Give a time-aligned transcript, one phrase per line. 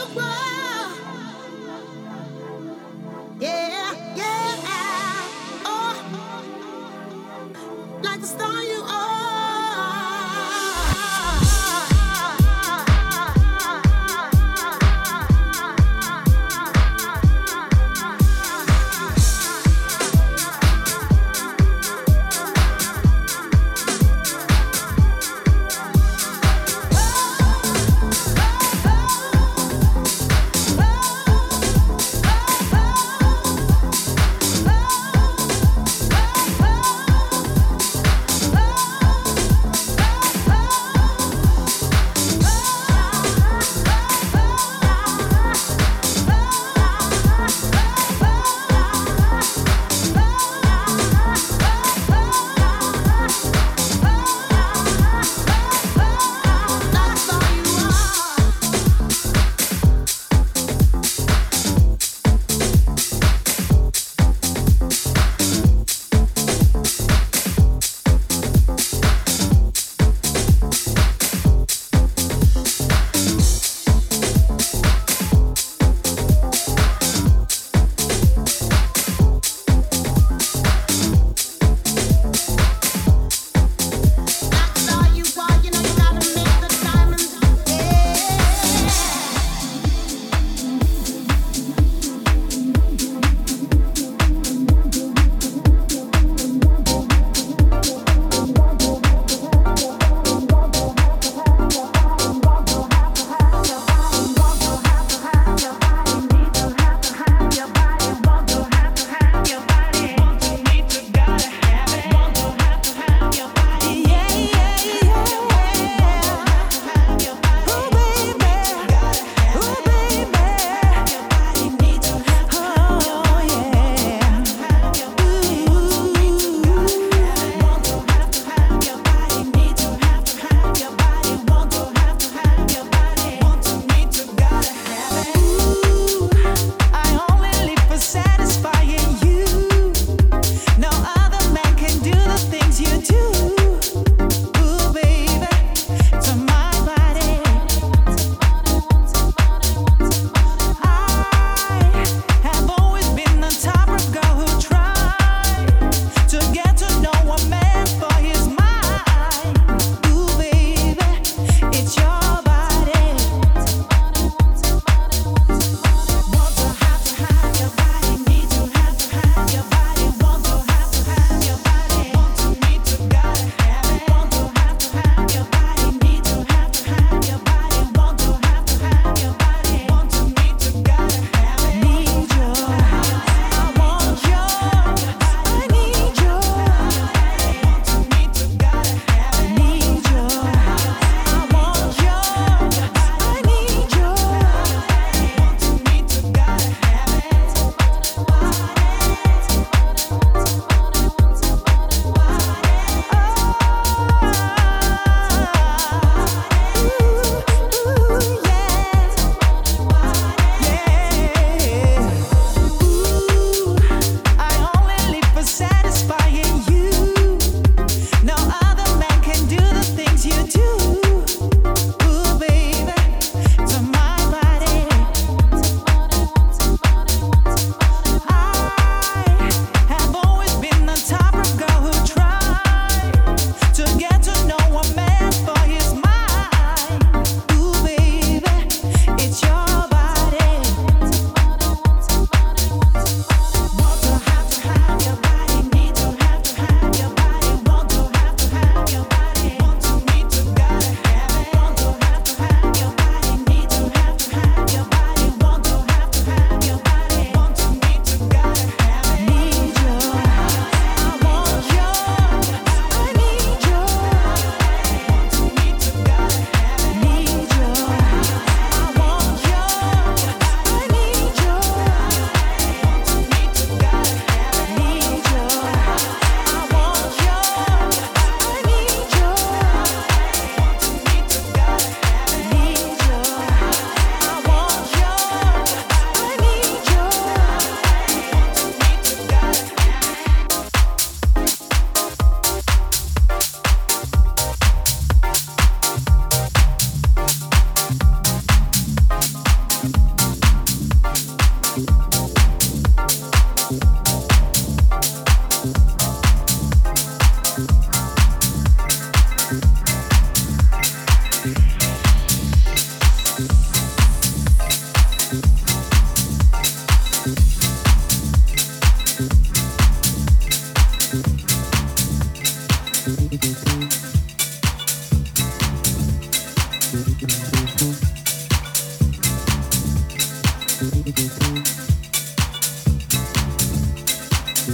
[0.00, 0.39] your brother.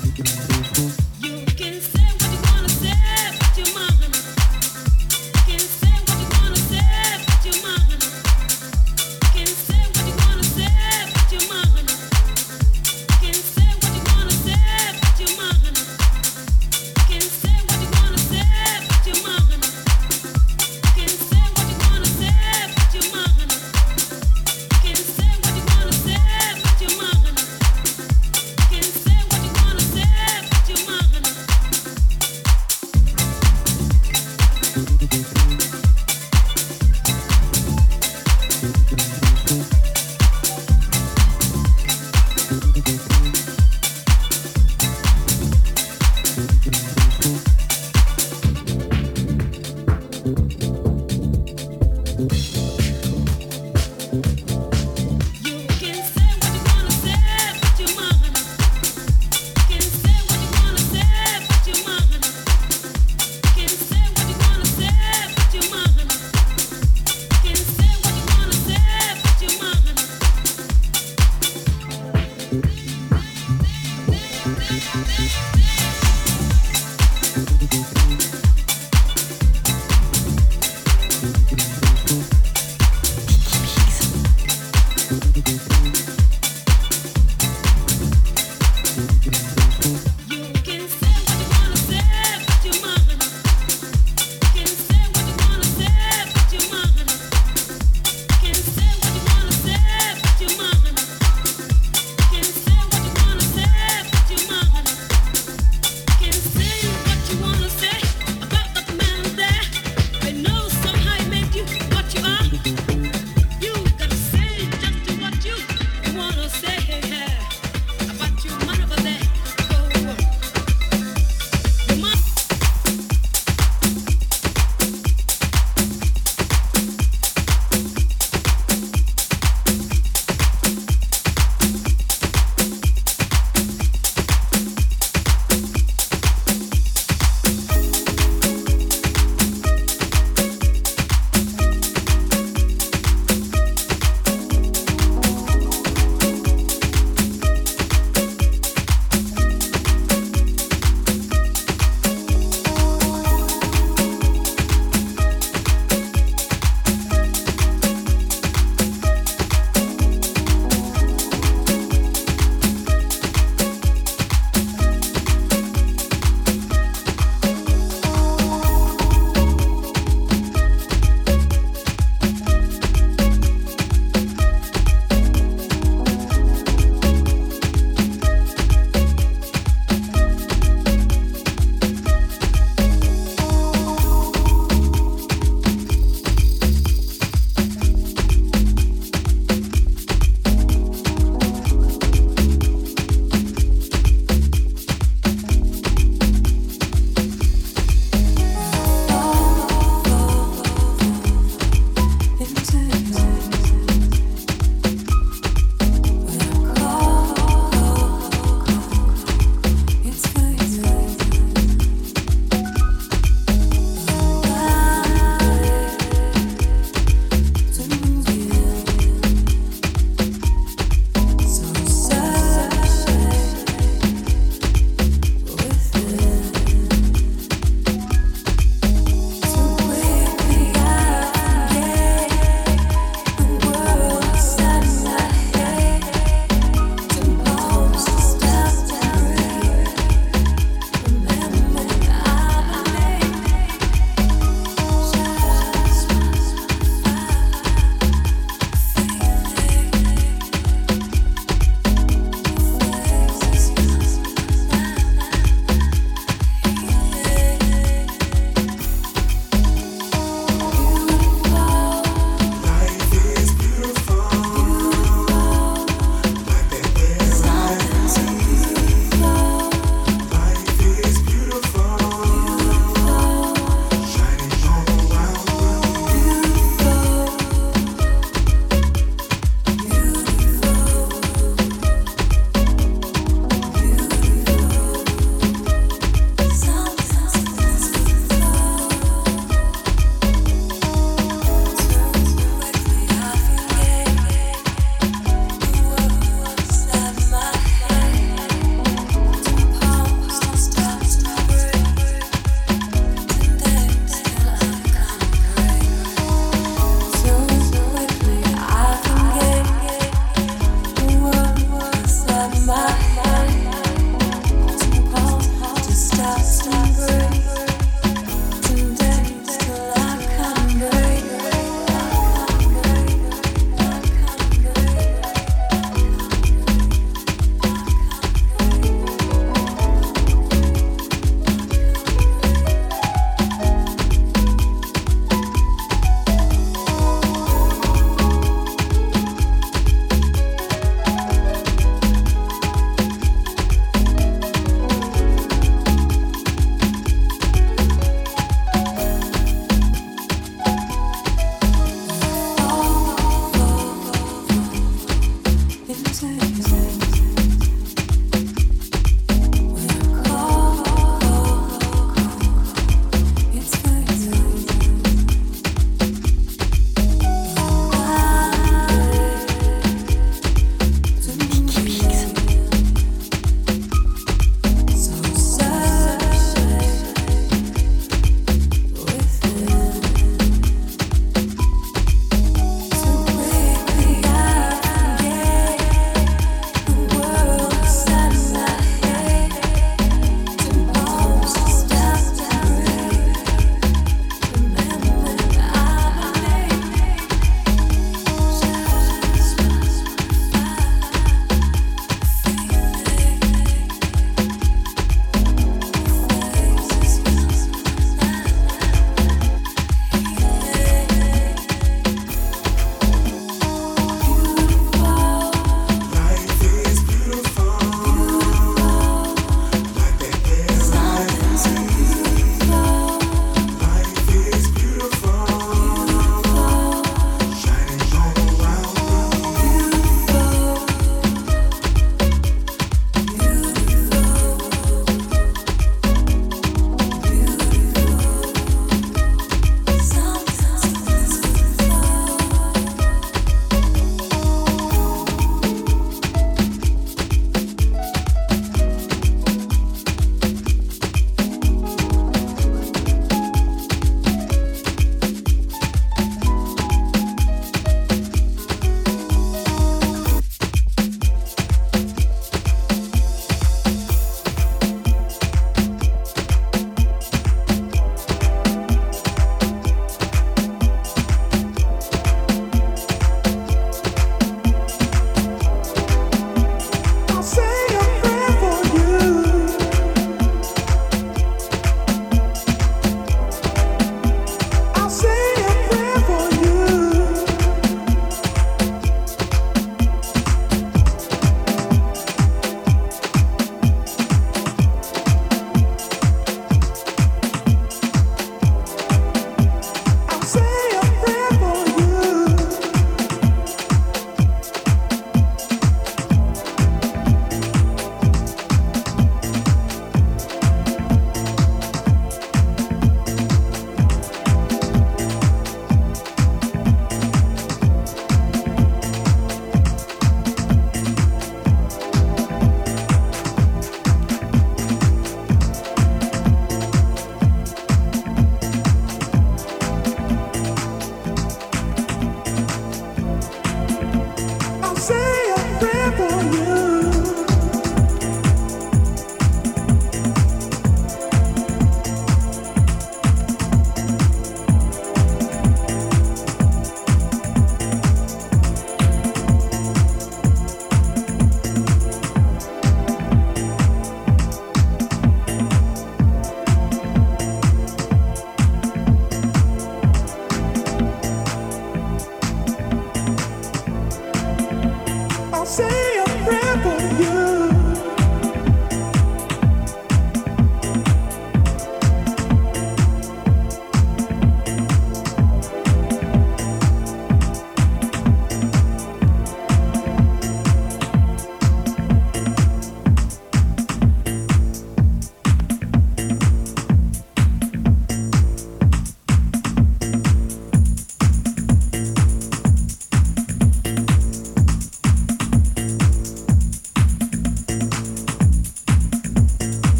[0.00, 0.51] take it easy.